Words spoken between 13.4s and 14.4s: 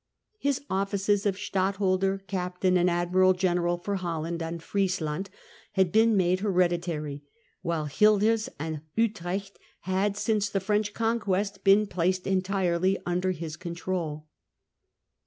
control.